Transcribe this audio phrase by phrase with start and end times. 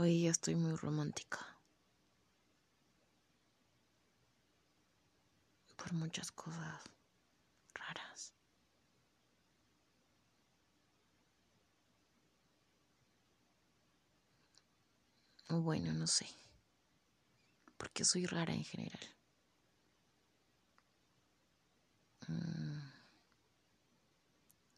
[0.00, 1.44] Hoy ya estoy muy romántica.
[5.76, 6.84] Por muchas cosas
[7.74, 8.32] raras.
[15.48, 16.28] Bueno, no sé.
[17.76, 19.00] Porque soy rara en general.
[22.28, 22.92] Mm.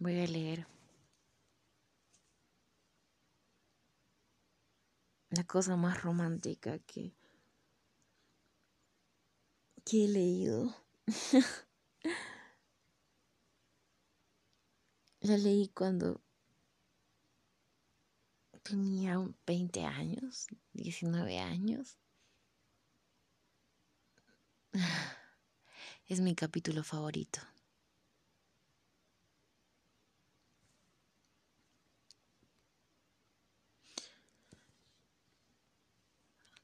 [0.00, 0.73] Voy a leer
[5.34, 7.14] la cosa más romántica que,
[9.84, 10.74] que he leído.
[15.20, 16.20] la leí cuando
[18.62, 21.98] tenía 20 años, 19 años.
[26.06, 27.40] Es mi capítulo favorito.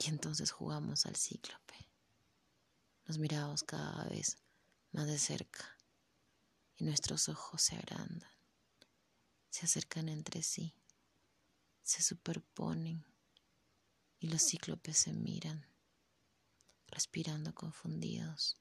[0.00, 1.86] y entonces jugamos al cíclope.
[3.06, 4.38] Nos miramos cada vez
[4.92, 5.76] más de cerca
[6.76, 8.30] y nuestros ojos se agrandan,
[9.50, 10.74] se acercan entre sí,
[11.82, 13.04] se superponen
[14.20, 15.66] y los cíclopes se miran,
[16.86, 18.56] respirando confundidos.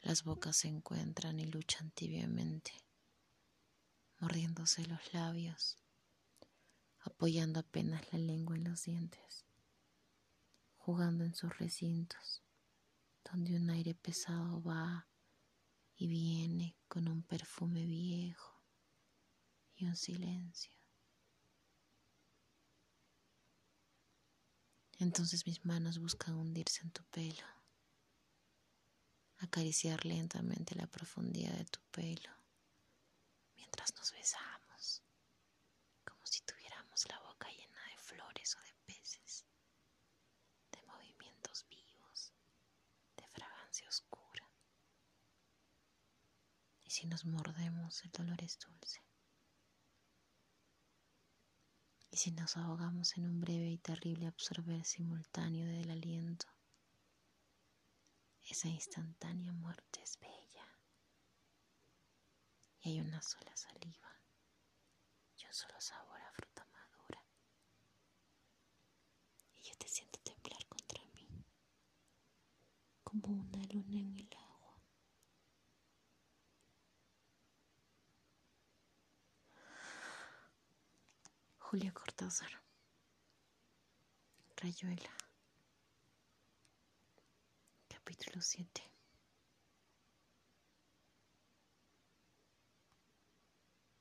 [0.00, 2.72] Las bocas se encuentran y luchan tibiamente,
[4.18, 5.76] mordiéndose los labios,
[7.00, 9.45] apoyando apenas la lengua en los dientes
[10.86, 12.44] jugando en sus recintos,
[13.24, 15.08] donde un aire pesado va
[15.96, 18.62] y viene con un perfume viejo
[19.74, 20.72] y un silencio.
[25.00, 27.48] Entonces mis manos buscan hundirse en tu pelo,
[29.38, 32.30] acariciar lentamente la profundidad de tu pelo,
[33.56, 35.02] mientras nos besamos,
[36.04, 38.85] como si tuviéramos la boca llena de flores o de
[46.96, 49.02] si nos mordemos el dolor es dulce.
[52.10, 56.46] Y si nos ahogamos en un breve y terrible absorber simultáneo del aliento,
[58.48, 60.66] esa instantánea muerte es bella.
[62.80, 64.18] Y hay una sola saliva
[65.36, 67.22] y un solo sabor a fruta madura.
[69.54, 71.44] Y yo te siento temblar contra mí,
[73.04, 74.35] como una luna en el
[81.70, 82.62] Julia Cortázar.
[84.62, 85.10] Rayuela.
[87.88, 88.95] Capítulo 7.